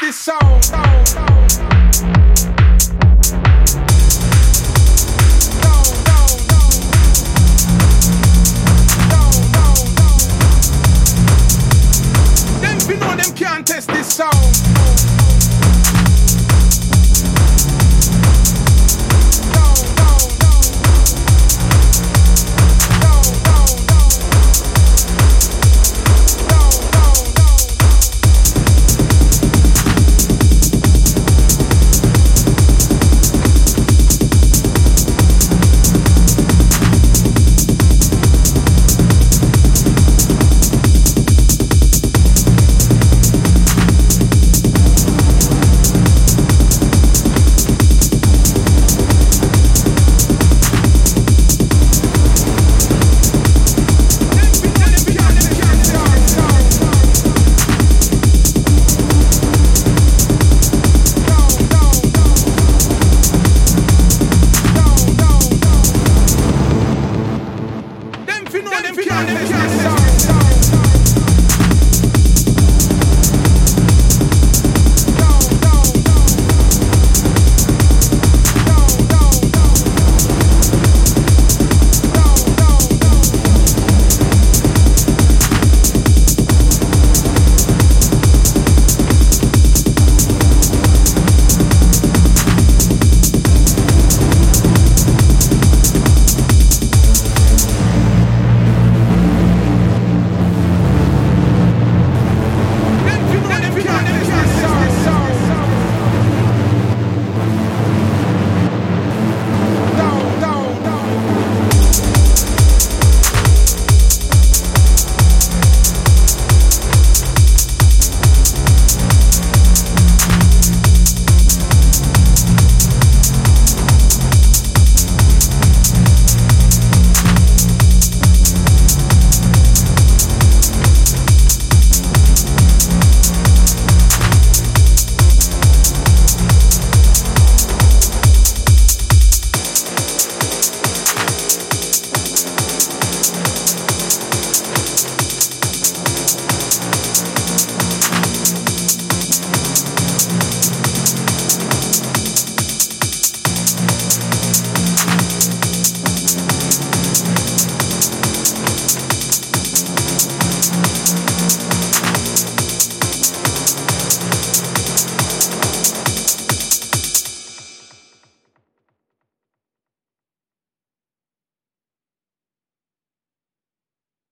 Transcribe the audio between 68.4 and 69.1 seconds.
you know them,